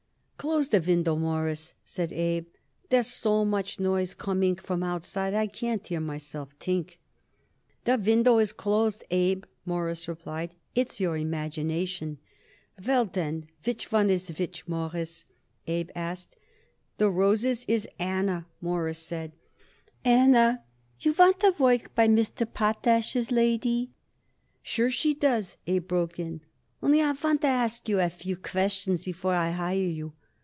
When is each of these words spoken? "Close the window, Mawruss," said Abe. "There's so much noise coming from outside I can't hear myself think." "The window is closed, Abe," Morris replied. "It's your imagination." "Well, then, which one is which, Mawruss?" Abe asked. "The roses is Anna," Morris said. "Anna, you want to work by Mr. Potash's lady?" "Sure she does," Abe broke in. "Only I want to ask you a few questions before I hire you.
"Close 0.43 0.69
the 0.69 0.81
window, 0.81 1.15
Mawruss," 1.15 1.75
said 1.85 2.11
Abe. 2.11 2.47
"There's 2.89 3.05
so 3.05 3.45
much 3.45 3.79
noise 3.79 4.15
coming 4.15 4.55
from 4.55 4.81
outside 4.81 5.35
I 5.35 5.45
can't 5.45 5.85
hear 5.85 5.99
myself 5.99 6.55
think." 6.59 6.97
"The 7.83 7.95
window 7.99 8.39
is 8.39 8.51
closed, 8.51 9.03
Abe," 9.11 9.43
Morris 9.67 10.07
replied. 10.07 10.55
"It's 10.73 10.99
your 10.99 11.15
imagination." 11.15 12.17
"Well, 12.83 13.05
then, 13.05 13.49
which 13.63 13.91
one 13.91 14.09
is 14.09 14.29
which, 14.29 14.67
Mawruss?" 14.67 15.25
Abe 15.67 15.91
asked. 15.93 16.35
"The 16.97 17.11
roses 17.11 17.63
is 17.67 17.87
Anna," 17.99 18.47
Morris 18.61 18.97
said. 18.97 19.33
"Anna, 20.03 20.63
you 21.01 21.13
want 21.13 21.39
to 21.41 21.53
work 21.59 21.93
by 21.93 22.07
Mr. 22.07 22.51
Potash's 22.51 23.29
lady?" 23.31 23.91
"Sure 24.63 24.89
she 24.89 25.13
does," 25.13 25.57
Abe 25.67 25.87
broke 25.87 26.17
in. 26.17 26.41
"Only 26.81 26.99
I 26.99 27.11
want 27.11 27.41
to 27.41 27.47
ask 27.47 27.87
you 27.87 27.99
a 27.99 28.09
few 28.09 28.35
questions 28.37 29.03
before 29.03 29.35
I 29.35 29.51
hire 29.51 29.75
you. 29.77 30.13